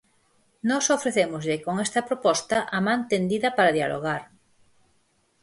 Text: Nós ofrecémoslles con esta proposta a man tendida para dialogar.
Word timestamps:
Nós 0.69 0.85
ofrecémoslles 0.97 1.61
con 1.65 1.75
esta 1.85 2.01
proposta 2.09 2.57
a 2.77 2.79
man 2.87 2.99
tendida 3.11 3.49
para 3.57 3.75
dialogar. 3.77 4.21